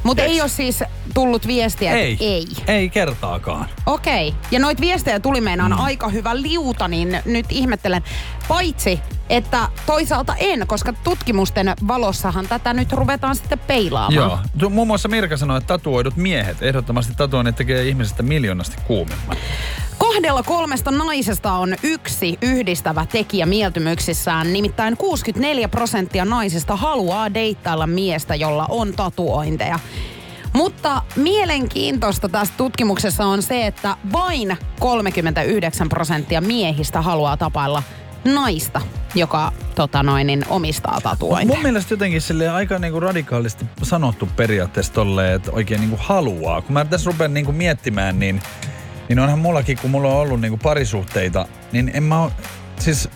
[0.02, 0.84] Mutta ei ole siis
[1.14, 2.16] tullut viestiä, että Ei.
[2.20, 2.46] ei.
[2.66, 3.68] Ei kertaakaan.
[3.87, 4.34] Okei.
[4.50, 5.78] Ja noit viestejä tuli meinaan mm.
[5.80, 8.02] aika hyvä liuta, niin nyt ihmettelen.
[8.48, 14.14] Paitsi, että toisaalta en, koska tutkimusten valossahan tätä nyt ruvetaan sitten peilaamaan.
[14.14, 14.38] Joo.
[14.58, 19.37] Tu- Muun muassa Mirka sanoi, että tatuoidut miehet, ehdottomasti tatuoinnit tekee ihmisestä miljoonasti kuumemman.
[19.98, 28.34] Kahdella kolmesta naisesta on yksi yhdistävä tekijä mieltymyksissään, nimittäin 64 prosenttia naisista haluaa deittailla miestä,
[28.34, 29.78] jolla on tatuointeja.
[30.52, 37.82] Mutta mielenkiintoista tässä tutkimuksessa on se, että vain 39 prosenttia miehistä haluaa tapailla
[38.24, 38.80] naista,
[39.14, 41.56] joka tota noin, niin omistaa tatuointeja.
[41.56, 46.62] Mun mielestä jotenkin sille aika niinku radikaalisti sanottu periaatteessa tolleen, että oikein niinku haluaa.
[46.62, 48.42] Kun mä tässä rupean niinku miettimään, niin,
[49.09, 52.33] niin onhan mullakin, kun mulla on ollut niinku parisuhteita, niin en mä oo,
[52.79, 53.09] siis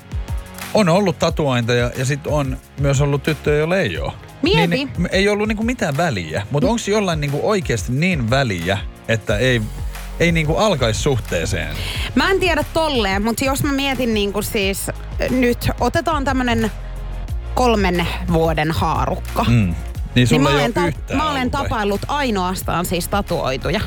[0.75, 4.13] on ollut tatuointeja ja sitten on myös ollut tyttöjä, joilla ei ole.
[4.43, 4.67] Mieti.
[4.67, 6.47] Niin, ei ollut niinku mitään väliä.
[6.51, 8.79] Mutta onko jollain niinku oikeasti niin väliä,
[9.09, 9.63] että ei,
[10.21, 11.77] ei niinku alkaisi suhteeseen?
[12.15, 14.91] Mä en tiedä tolleen, mutta jos mä mietin niin kuin siis
[15.31, 16.71] nyt, otetaan tämmönen
[17.55, 19.45] kolmen vuoden haarukka.
[19.45, 19.75] Mm.
[20.15, 23.81] Niin Niin mä olen, ole ta- mä olen tapaillut ainoastaan siis tatuoituja.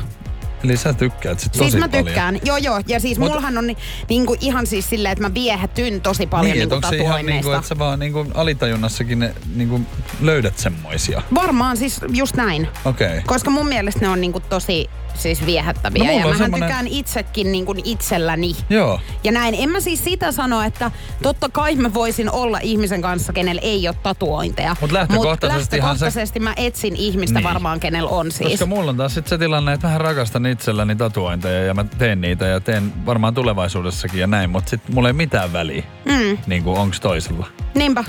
[0.64, 2.06] Eli sä tykkäät sit tosi siis mä paljon.
[2.06, 2.80] tykkään, joo joo.
[2.86, 3.76] Ja siis Mut- mullahan on ni,
[4.08, 7.30] niinku ihan siis silleen, että mä viehätyn tosi paljon niin, niinku ihan tatuoinneista.
[7.30, 9.80] niinku, että sä vaan niinku alitajunnassakin ne, niinku
[10.20, 11.22] löydät semmoisia?
[11.34, 12.68] Varmaan siis just näin.
[12.84, 13.06] Okei.
[13.06, 13.20] Okay.
[13.26, 16.04] Koska mun mielestä ne on niinku tosi siis viehättäviä.
[16.04, 18.56] No ja mähän semmonen- tykkään itsekin niinku itselläni.
[18.70, 19.00] Joo.
[19.24, 20.90] Ja näin, en mä siis sitä sano, että
[21.22, 24.76] totta kai mä voisin olla ihmisen kanssa, kenellä ei ole tatuointeja.
[24.80, 27.44] Mut lähtökohtaisestihan Mut lähtökohtaisesti mä etsin ihmistä Niin.
[27.48, 28.50] varmaan, kenellä on siis.
[28.50, 32.20] Koska mulla on taas sit se tilanne, että vähän rakastan itselläni tatuointeja ja mä teen
[32.20, 36.62] niitä ja teen varmaan tulevaisuudessakin ja näin, mutta sit mulla ei mitään väliä, Mm, niin
[36.64, 37.46] kuin onks toisella.
[37.74, 38.04] niinpä.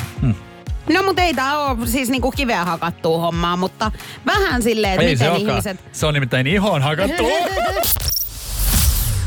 [0.89, 3.91] No mut ei tää oo siis niinku kiveä hakattua hommaa, mutta
[4.25, 5.49] vähän silleen, että ei miten se olekaan.
[5.49, 5.79] ihmiset...
[5.91, 7.23] Se on nimittäin ihoon hakattu.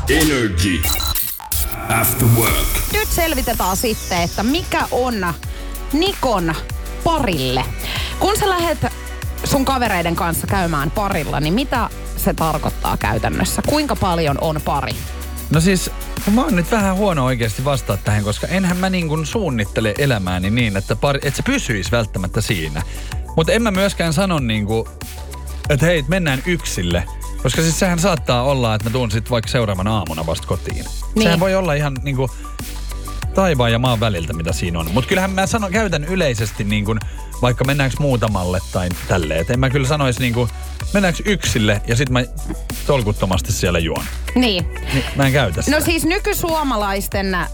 [0.08, 0.82] Energy.
[2.00, 2.68] After Work.
[2.92, 5.34] Nyt selvitetään sitten, että mikä on
[5.92, 6.54] Nikon
[7.04, 7.64] parille.
[8.18, 8.78] Kun sä lähet
[9.44, 13.62] sun kavereiden kanssa käymään parilla, niin mitä se tarkoittaa käytännössä?
[13.68, 14.92] Kuinka paljon on pari?
[15.50, 15.90] No siis,
[16.34, 20.50] mä oon nyt vähän huono oikeasti vastaa tähän, koska enhän mä niin kuin suunnittele elämääni
[20.50, 22.82] niin, että, pari, että se pysyisi välttämättä siinä.
[23.36, 24.88] Mutta en mä myöskään sano niin kuin,
[25.68, 27.04] että hei, mennään yksille.
[27.42, 30.84] Koska siis sehän saattaa olla, että mä tuun sit vaikka seuraavana aamuna vasta kotiin.
[31.14, 31.22] Niin.
[31.22, 32.30] Sehän voi olla ihan niin kuin
[33.34, 34.90] taivaan ja maan väliltä, mitä siinä on.
[34.92, 36.98] Mutta kyllähän mä sanon, käytän yleisesti niin kuin,
[37.42, 39.40] vaikka mennäänkö muutamalle tai tälleen.
[39.40, 40.50] Et en mä kyllä sanoisi niin kuin,
[40.94, 42.24] mennäänkö yksille ja sit mä
[42.86, 44.04] tolkuttomasti siellä juon.
[44.34, 44.66] Niin.
[44.94, 45.76] Niin, mä en käytä sitä.
[45.76, 47.48] No siis nykysuomalaisten äh,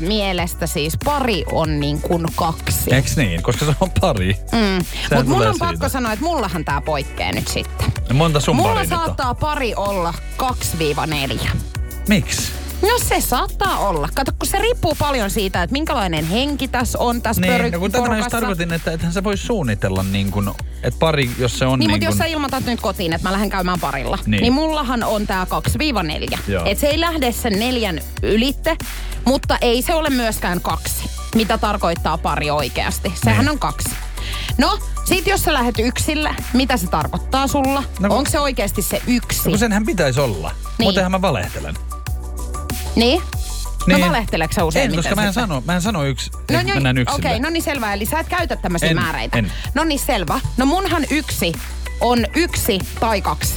[0.00, 2.94] mielestä siis pari on niin kuin kaksi.
[2.94, 3.42] Eiks niin?
[3.42, 4.36] Koska se on pari.
[4.52, 4.84] Mm.
[5.16, 5.66] Mutta mun on siitä.
[5.66, 7.92] pakko sanoa, että mullahan tää poikkeaa nyt sitten.
[8.08, 8.98] Ja monta sun Mulla pari nyt on?
[8.98, 11.48] saattaa pari olla 2-4.
[12.08, 12.52] Miksi?
[12.82, 14.08] No se saattaa olla.
[14.14, 17.78] Kato, kun se riippuu paljon siitä, että minkälainen henki tässä on tässä Niin, pöry- no
[17.78, 20.50] kun tätä mä just tarkoitin, että ethän sä voi suunnitella niin kuin,
[20.82, 23.32] että pari, jos se on Niin, niin, mutta jos sä ilmoitat nyt kotiin, että mä
[23.32, 24.52] lähden käymään parilla, niin, Niin.
[24.52, 26.38] mullahan on tää 2-4.
[26.48, 26.64] Joo.
[26.66, 28.76] Et se ei lähde sen neljän ylitte,
[29.24, 31.10] mutta ei se ole myöskään kaksi.
[31.34, 33.12] Mitä tarkoittaa pari oikeasti?
[33.24, 33.50] Sehän Niin.
[33.50, 33.88] on kaksi.
[34.58, 37.82] No, sit jos sä lähdet yksille, mitä se tarkoittaa sulla?
[38.00, 39.40] No kun- Onko se oikeasti se yksi?
[39.44, 40.50] no kun senhän pitäisi olla.
[40.50, 40.86] Niin.
[40.86, 41.74] Muutenhan mä valehtelen.
[42.96, 43.22] Niin?
[43.86, 44.00] Niin.
[44.00, 46.62] No valehteleeko sä useimmiten En, koska mä en sano, mä en sano yksi, No että
[46.62, 47.18] niin, mennään yksille.
[47.28, 47.92] Okei, no niin selvä.
[47.94, 49.38] Eli sä et käytä tämmöisiä En, määreitä.
[49.38, 49.52] en.
[49.74, 50.40] No niin selvä.
[50.56, 51.52] No munhan yksi
[52.00, 53.54] on yksi tai kaksi.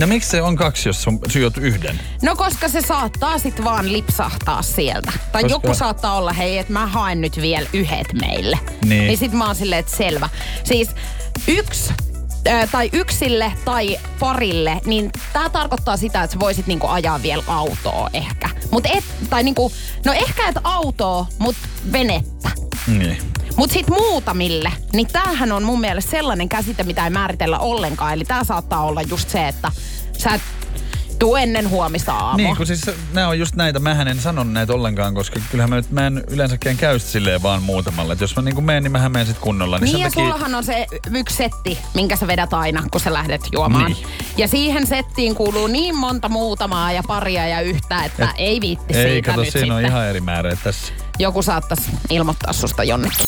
[0.00, 2.00] No miksi se on kaksi, jos on syöt yhden?
[2.22, 5.12] No koska se saattaa sit vaan lipsahtaa sieltä.
[5.32, 8.58] Tai Koska- joku saattaa olla, hei, että mä haen nyt vielä yhdet meille.
[8.84, 9.06] Niin.
[9.06, 10.28] niin sit mä oon silleen, että selvä.
[10.64, 10.88] Siis
[11.48, 11.92] yksi
[12.72, 18.10] tai yksille tai parille, niin tämä tarkoittaa sitä, että sä voisit niinku ajaa vielä autoa
[18.12, 18.48] ehkä.
[18.70, 19.72] Mut et, tai niinku,
[20.04, 21.56] no ehkä et autoa, mut
[21.92, 22.50] venettä.
[22.86, 23.18] Niin.
[23.56, 28.12] Mut sit muutamille, niin tämähän on mun mielestä sellainen käsite, mitä ei määritellä ollenkaan.
[28.12, 29.72] Eli tää saattaa olla just se, että
[30.18, 30.42] sä et
[31.22, 32.36] tuu ennen huomista aamua.
[32.36, 35.76] Niin, kun siis nämä on just näitä, mähän en sano näitä ollenkaan, koska kyllähän mä,
[35.76, 38.12] nyt, mä en yleensäkään käy silleen vaan muutamalla.
[38.12, 39.78] Et jos mä niin menen, niin mähän menen sit kunnolla.
[39.78, 43.12] Niin, Niin ja takia- sullahan on se yksi setti, minkä sä vedät aina, kun sä
[43.12, 43.92] lähdet juomaan.
[43.92, 44.06] Niin.
[44.36, 48.94] Ja siihen settiin kuuluu niin monta muutamaa ja paria ja yhtä, että Et- ei viitti
[48.96, 49.90] Ei, siitä kato, nyt siinä on sitten.
[49.90, 50.92] ihan eri määrä tässä.
[51.18, 53.26] Joku saattaisi ilmoittaa susta jonnekin.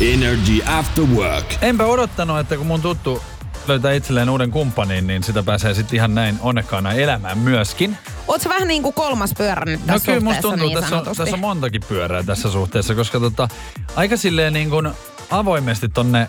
[0.00, 1.46] Energy After Work.
[1.62, 3.22] Enpä odottanut, että kun mun tuttu
[3.68, 7.98] löytää itselleen uuden kumppanin, niin sitä pääsee sitten ihan näin onnekkaana elämään myöskin.
[8.42, 11.04] Sä vähän niin kuin kolmas pyörä nyt No tässä kyllä musta tuntuu, niin tässä, on,
[11.16, 13.48] tässä on montakin pyörää tässä suhteessa, koska tota,
[13.96, 14.90] aika silleen niin kuin
[15.30, 16.28] avoimesti tonne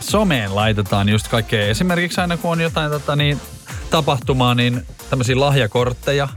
[0.00, 1.66] someen laitetaan just kaikkea.
[1.66, 3.40] Esimerkiksi aina kun on jotain tota, niin,
[3.90, 6.28] tapahtumaa, niin tämmöisiä lahjakortteja.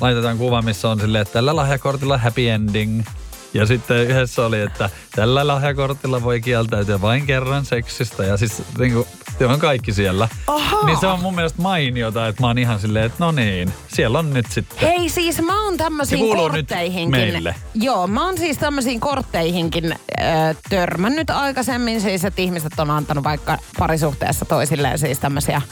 [0.00, 3.04] Laitetaan kuva, missä on silleen, että tällä lahjakortilla happy ending.
[3.54, 8.24] Ja sitten yhdessä oli, että tällä lahjakortilla voi kieltäytyä vain kerran seksistä.
[8.24, 9.06] Ja siis niin kuin,
[9.38, 10.28] se on kaikki siellä.
[10.46, 10.86] Ahaa.
[10.86, 14.18] Niin se on mun mielestä mainiota, että mä oon ihan silleen, että no niin, siellä
[14.18, 14.78] on nyt sitten.
[14.78, 17.20] Hei siis mä oon tämmöisiin kortteihinkin.
[17.20, 17.54] meille.
[17.74, 22.00] Joo, mä oon siis tämmöisiin kortteihinkin äh, törmännyt aikaisemmin.
[22.00, 25.62] Siis, että ihmiset on antanut vaikka parisuhteessa toisilleen siis tämmöisiä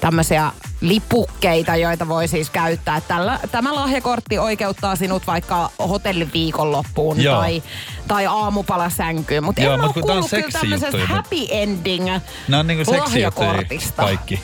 [0.00, 3.00] tämmöisiä lipukkeita, joita voi siis käyttää.
[3.00, 7.36] Tällä, tämä lahjakortti oikeuttaa sinut vaikka hotellin viikonloppuun Joo.
[7.40, 7.62] tai,
[8.08, 9.44] tai aamupalasänkyyn.
[9.44, 12.04] Mutta en mut ole kuullut kyllä tämmöisestä mut- happy ending
[12.48, 14.02] Nämä on niinku seksijuttuja lahjakortista.
[14.02, 14.40] kaikki.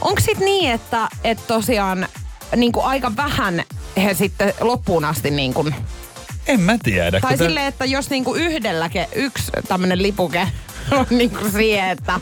[0.00, 2.08] Onko sit niin, että, että tosiaan
[2.56, 3.62] niin kuin aika vähän
[3.96, 5.74] he sitten loppuun asti niin kuin,
[6.46, 7.20] En mä tiedä.
[7.20, 10.48] tai silleen, että jos niin kuin yhdelläkin yksi tämmöinen lipuke
[10.92, 12.20] on niin kuin siihen, että,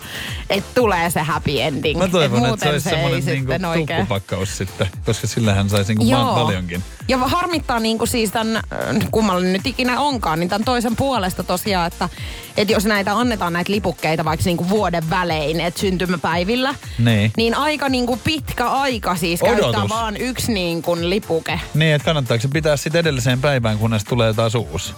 [0.51, 1.99] että tulee se happy ending.
[1.99, 3.87] Mä toivon, Et että muuten se olisi semmoinen niinku sitten oikein.
[3.87, 6.83] tukkupakkaus sitten, koska sillähän saisi niinku vaan paljonkin.
[7.09, 8.63] Ja harmittaa niin kuin siis tämän, äh,
[9.11, 12.09] kummalla nyt ikinä onkaan, niin tämän toisen puolesta tosiaan, että,
[12.57, 17.33] että jos näitä annetaan näitä lipukkeita vaikka niin kuin vuoden välein, että syntymäpäivillä, Niin.
[17.37, 19.91] niin aika niin kuin pitkä aika siis käyttää Odotus.
[19.91, 21.61] vaan yksi niin kuin lipuke.
[21.75, 24.95] Niin, että kannattaako se pitää sitten edelliseen päivään, kunnes tulee taas uusi.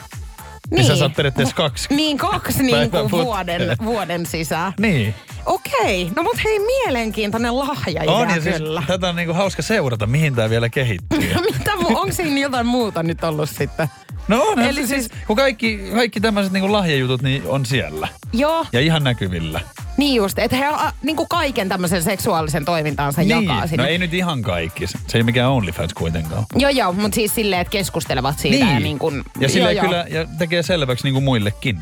[0.71, 0.87] Niin.
[0.87, 1.95] sä saat periaatteessa kaksi.
[1.95, 4.73] Niin, kaksi niin kuin vuoden, vuoden sisään.
[4.81, 5.15] Niin.
[5.47, 8.83] Okei, no mut hei, mielenkiintoinen lahja On, idea ja siis kyllä.
[8.87, 11.19] tätä on niinku hauska seurata, mihin tämä vielä kehittyy.
[11.59, 13.89] Mitä, onko siinä jotain muuta nyt ollut sitten?
[14.29, 18.09] No on, Eli siis, siis- kun kaikki, kaikki tämmöiset niinku lahjajutut niin on siellä.
[18.33, 19.61] Joo, Ja ihan näkyvillä.
[19.97, 23.69] niin just, että he a, niin kuin kaiken tämmöisen seksuaalisen toimintaansa jakaa niin.
[23.69, 23.83] sinne.
[23.83, 24.87] No ei nyt ihan kaikki.
[24.87, 26.45] Se ei mikään OnlyFans kuitenkaan.
[26.57, 28.65] Joo, joo, mutta siis silleen, että keskustelevat siitä.
[28.67, 31.81] Ja, niin kuin, ja sille joo, kyllä ja tekee selväksi niinku muillekin.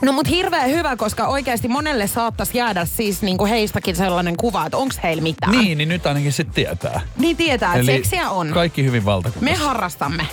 [0.00, 4.66] No mut hirveän hyvä, koska oikeasti monelle saattaisi jäädä siis niin kuin heistäkin sellainen kuva,
[4.66, 5.52] että onko heillä mitään.
[5.52, 7.00] Niin, niin nyt ainakin sitten tietää.
[7.18, 8.50] Niin tietää, että seksiä on.
[8.54, 9.64] Kaikki hyvin Me valtakunnassa.
[9.64, 10.26] harrastamme.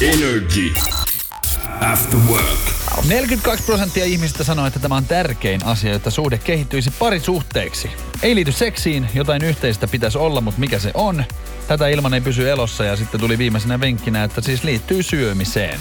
[0.00, 0.72] Energy
[1.80, 2.58] After Work.
[3.08, 7.90] 42 prosenttia ihmisistä sanoo, että tämä on tärkein asia, jotta suhde kehittyisi parisuhteeksi.
[8.22, 11.24] Ei liity seksiin, jotain yhteistä pitäisi olla, mutta mikä se on?
[11.68, 15.80] Tätä ilman ei pysy elossa ja sitten tuli viimeisenä venkkinä, että siis liittyy syömiseen.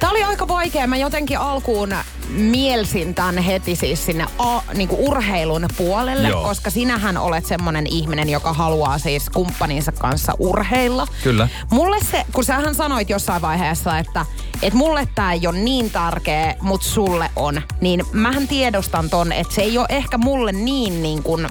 [0.00, 0.86] Tämä oli aika vaikea.
[0.86, 1.94] Mä jotenkin alkuun
[2.28, 6.42] mielsin tämän heti siis sinne a, niinku urheilun puolelle, Joo.
[6.42, 11.06] koska sinähän olet semmonen ihminen, joka haluaa siis kumppaninsa kanssa urheilla.
[11.22, 11.48] Kyllä.
[11.70, 14.26] Mulle se, kun sähän sanoit jossain vaiheessa, että
[14.62, 19.54] et mulle tämä ei ole niin tärkeä, mutta sulle on, niin mähän tiedostan ton, että
[19.54, 21.48] se ei ole ehkä mulle niin niin kuin,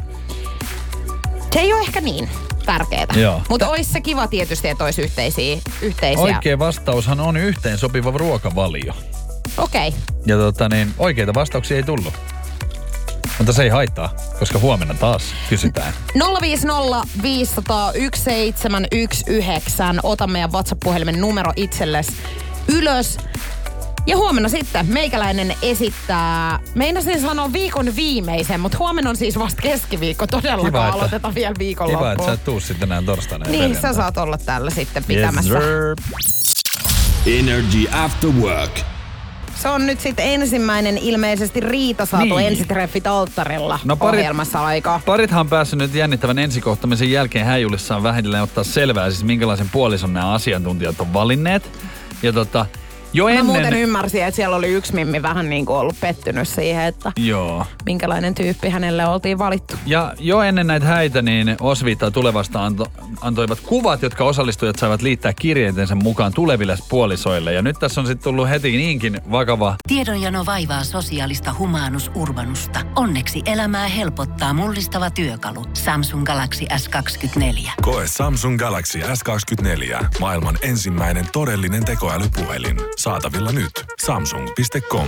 [1.54, 2.30] se ei ole ehkä niin
[2.66, 3.06] tärkeää.
[3.50, 5.58] Mutta olisi se kiva tietysti, että olisi yhteisiä.
[5.82, 6.24] yhteisiä.
[6.24, 8.94] Oikea vastaushan on yhteen sopiva ruokavalio.
[9.58, 9.88] Okei.
[9.88, 10.00] Okay.
[10.26, 12.14] Ja tota niin, oikeita vastauksia ei tullut.
[13.38, 15.94] Mutta se ei haittaa, koska huomenna taas kysytään.
[16.42, 19.96] 050 500 1719.
[20.04, 22.12] Ota meidän WhatsApp-puhelimen numero itsellesi
[22.68, 23.18] ylös.
[24.08, 30.28] Ja huomenna sitten meikäläinen esittää, meinasin sanoa viikon viimeisen, mutta huomenna on siis vasta keskiviikko.
[30.28, 32.04] Todellakaan Kiva, että- aloitetaan vielä viikonloppuun.
[32.04, 35.08] Kiva, että sä et tuu sitten enää torstaina Niin, sä saat olla täällä sitten Yes,
[35.08, 35.50] pitämässä.
[35.50, 35.96] sir.
[37.40, 38.80] Energy After Work.
[39.56, 42.36] se on nyt sitten ensimmäinen ilmeisesti riita saatu Niin.
[42.38, 42.48] niin.
[42.48, 45.02] ensitreffit alttarilla No parit- ohjelmassa aikaa.
[45.06, 50.34] Parithan on päässyt nyt jännittävän ensikohtamisen jälkeen häijulissaan vähitellen ottaa selvää, siis minkälaisen puolison nämä
[50.34, 51.70] asiantuntijat on valinneet.
[52.24, 52.66] Ja tota,
[53.14, 53.46] Jo Mä ennen...
[53.46, 57.66] muuten ymmärsin, että siellä oli yksi mimmi vähän niin kuin ollut pettynyt siihen, että Joo.
[57.86, 59.76] minkälainen tyyppi hänelle oltiin valittu.
[59.86, 62.92] Ja jo ennen näitä häitä, niin Osviittaa tulevasta anto,
[63.22, 67.54] antoivat kuvat, jotka osallistujat saivat liittää kirjeitensä mukaan tuleville puolisoille.
[67.54, 72.80] Ja nyt tässä on sitten tullut heti niinkin vakava Tiedonjano vaivaa sosiaalista humanus urbanusta.
[72.96, 75.66] Onneksi elämää helpottaa mullistava työkalu.
[75.74, 77.70] Samsung Galaxy S24.
[77.82, 80.06] Koe Samsung Galaxy S24.
[80.20, 82.78] Maailman ensimmäinen todellinen tekoälypuhelin.
[83.06, 83.72] Saatavilla nyt.
[84.06, 85.08] Samsung.com.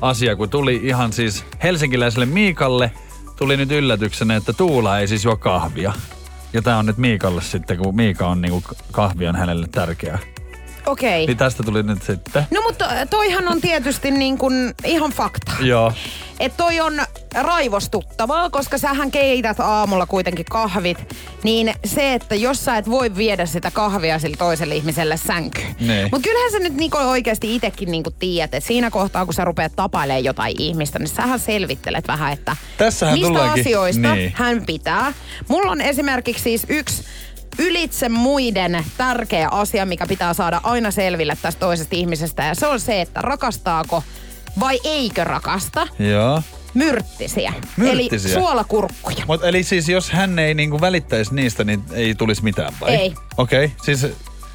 [0.00, 2.92] asia, kun tuli ihan siis helsinkiläiselle Miikalle,
[3.36, 5.92] tuli nyt yllätyksenä, että Tuula ei siis juo kahvia.
[6.52, 10.18] Ja tää on nyt Miikalle sitten, kun Miika on niinku, kahvi on hänelle tärkeää.
[10.86, 11.26] Okei.
[11.26, 12.46] Niin tästä tuli nyt sitten.
[12.50, 15.52] No mutta toihan on tietysti niin kuin ihan fakta.
[15.60, 15.92] Joo.
[16.40, 16.92] Että toi on
[17.42, 21.14] raivostuttavaa, koska sähän keität aamulla kuitenkin kahvit.
[21.42, 25.76] Niin se, että jos sä et voi viedä sitä kahvia sille toiselle ihmiselle sänkyyn.
[25.80, 26.08] Niin.
[26.12, 29.72] Mutta kyllähän sä nyt niinku oikeasti itsekin niinku tiedät, että siinä kohtaa kun sä rupeat
[29.76, 34.32] tapailemaan jotain ihmistä, niin sähän selvittelet vähän, että Tässähän mistä tullaankin- asioista niin.
[34.36, 35.12] hän pitää.
[35.48, 37.04] Mulla on esimerkiksi siis yksi
[37.58, 42.44] ylitse muiden tärkeä asia, mikä pitää saada aina selville tästä toisesta ihmisestä.
[42.44, 44.02] Ja se on se, että rakastaako
[44.60, 46.42] vai eikö rakasta Joo.
[46.74, 47.52] Myrttisiä.
[47.76, 48.32] Myrttisiä?
[48.34, 49.24] Eli suolakurkkuja.
[49.26, 52.94] Mut eli siis jos hän ei niinku välittäisi niistä, niin ei tulisi mitään vai?
[52.94, 53.14] Ei.
[53.36, 54.06] Okei, okay, siis...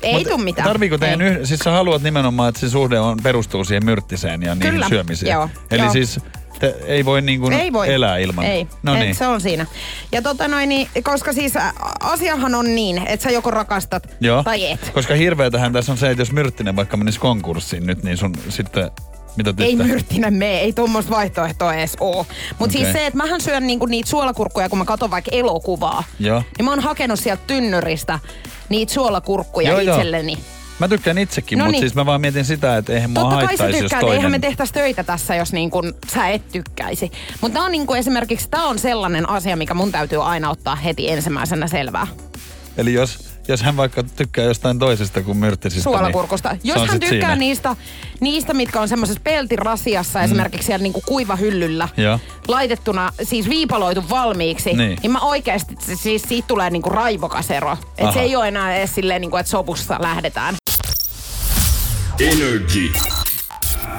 [0.01, 0.67] Ei tuu mitään.
[0.67, 1.27] Tarviiko teidän Ei.
[1.31, 1.39] yh...
[1.43, 5.31] Siis sä haluat nimenomaan, että se suhde on, perustuu siihen myrttiseen ja niihin Kyllä, syömiseen.
[5.33, 5.91] joo, Eli joo.
[5.91, 6.19] siis
[6.59, 7.93] te, ei voi niinku Ei voi.
[7.93, 8.45] elää ilman.
[8.45, 9.15] Ei, No niin.
[9.15, 9.65] se on siinä.
[10.11, 11.53] Ja tota noin, niin, koska siis
[11.99, 14.43] asiahan on niin, että sä joko rakastat Joo.
[14.43, 14.91] tai et.
[14.93, 18.91] Koska hirveetähän tässä on se, että jos Myrttinen vaikka menisi konkurssiin nyt, niin sun sitten...
[19.35, 19.63] Mitä tyttö?
[19.63, 22.25] Ei myrttinen mene, ei tuommoista vaihtoehtoa edes oo.
[22.59, 22.81] Mutta Okei.
[22.81, 26.03] siis se, että mähän syön niinku niitä suolakurkkuja, kun mä katson vaikka elokuvaa.
[26.19, 26.43] Joo.
[26.57, 28.19] Niin mä oon hakenut sieltä tynnyristä
[28.69, 29.95] niitä suolakurkkuja Joo, joo.
[29.95, 30.37] itselleni.
[30.79, 31.81] Mä tykkään itsekin, No mutta niin.
[31.81, 34.15] siis mä vaan mietin sitä, että eihän mua Totta kai sä tykkäät, toinen...
[34.15, 37.11] eihän me tehtäisi töitä tässä, jos niin kun sä et tykkäisi.
[37.41, 41.67] Mutta on niin esimerkiksi, tää on sellainen asia, mikä mun täytyy aina ottaa heti ensimmäisenä
[41.67, 42.07] selvää.
[42.77, 46.49] Eli jos, jos hän vaikka tykkää jostain toisesta kuin myrttisistä, suolakurkusta.
[46.49, 47.35] niin Jos se on hän tykkää siinä.
[47.35, 47.75] niistä,
[48.19, 50.25] niistä, mitkä on semmoisessa peltirasiassa, mm.
[50.25, 52.19] esimerkiksi siellä niinku kuivahyllyllä, Joo.
[52.47, 54.97] laitettuna, siis viipaloitu valmiiksi, Niin.
[55.01, 57.71] niin, mä oikeasti, siis siitä tulee niinku raivokas ero.
[57.73, 58.11] Että Aha.
[58.11, 60.55] se ei ole enää edes silleen, niinku, että sopussa lähdetään.
[62.19, 62.91] Energy.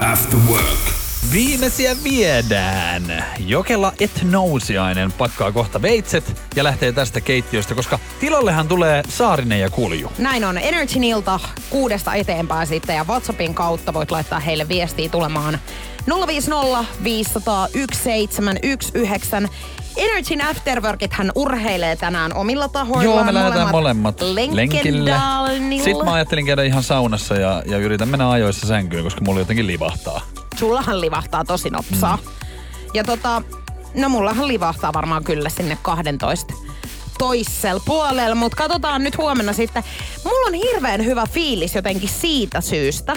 [0.00, 0.89] After work.
[1.33, 3.24] Viimeisiä viedään.
[3.38, 10.12] Jokela Etnousiainen pakkaa kohta veitset ja lähtee tästä keittiöstä, koska tilallehan tulee Saarinen ja Kulju.
[10.18, 15.59] Näin on Energy ilta kuudesta eteenpäin sitten ja WhatsAppin kautta voit laittaa heille viestiä tulemaan
[16.26, 19.42] 050 500 1719.
[19.96, 23.16] Energyn Afterworkit hän urheilee tänään omilla tahoillaan.
[23.16, 24.56] Joo, me lähdetään molemmat lenkille.
[24.56, 25.85] Lenkendalenilla.
[25.85, 29.66] Sitten mä ajattelin käydä ihan saunassa ja, ja yritän mennä ajoissa sänkyyn, koska mulla jotenkin
[29.66, 30.20] livahtaa.
[30.60, 32.16] Sullahan livahtaa tosi nopsaa.
[32.16, 32.22] Mm.
[32.94, 33.42] Ja tota,
[33.94, 36.54] no mullahan livahtaa varmaan kyllä sinne 12
[37.18, 39.84] toissel puolella, mutta katsotaan nyt huomenna sitten.
[40.24, 43.16] Mulla on hirveän hyvä fiilis jotenkin siitä syystä,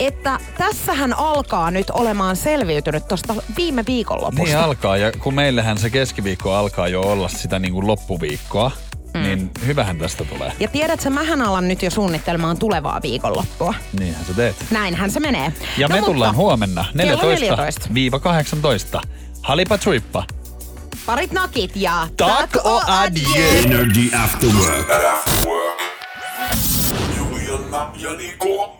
[0.00, 4.44] että tässähän alkaa nyt olemaan selviytynyt tuosta viime viikonlopusta.
[4.44, 8.70] Niin alkaa, ja kun meillähän se keskiviikko alkaa jo olla sitä niin kuin loppuviikkoa,
[9.14, 9.22] mm.
[9.22, 10.52] niin hyvähän tästä tulee.
[10.60, 13.74] Ja tiedätkö, mähän alan nyt jo suunnittelemaan tulevaa viikonloppua.
[13.98, 14.56] Niinhän sä teet.
[14.70, 15.52] Näinhän se menee.
[15.78, 17.22] Ja no, me tullaan mutta huomenna kello
[18.98, 19.00] 14-18.
[19.42, 20.24] Halipa chuippa.
[21.06, 23.64] Parit nakit ja Tak o adieu.
[23.64, 24.88] Energy After Work.
[27.16, 28.79] Juliana ja Niko.